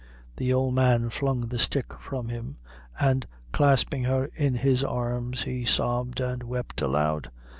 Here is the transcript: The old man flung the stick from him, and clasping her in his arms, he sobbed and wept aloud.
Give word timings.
The 0.37 0.51
old 0.51 0.73
man 0.73 1.11
flung 1.11 1.41
the 1.49 1.59
stick 1.59 1.93
from 1.99 2.29
him, 2.29 2.55
and 2.99 3.27
clasping 3.51 4.05
her 4.05 4.31
in 4.33 4.55
his 4.55 4.83
arms, 4.83 5.43
he 5.43 5.63
sobbed 5.63 6.19
and 6.19 6.41
wept 6.41 6.81
aloud. 6.81 7.29